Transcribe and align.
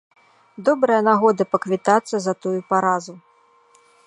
Добрая 0.69 0.97
нагода 1.09 1.47
паквітацца 1.53 2.15
за 2.27 2.33
тую 2.47 2.59
паразу. 2.73 3.13